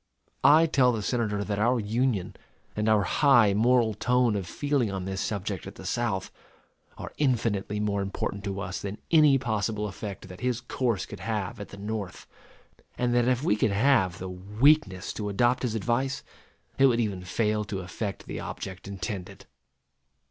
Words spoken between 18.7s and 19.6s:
intended.